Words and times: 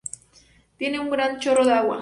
Tiene 0.77 0.97
un 0.99 1.11
gran 1.11 1.37
chorro 1.37 1.63
de 1.63 1.73
agua. 1.73 1.89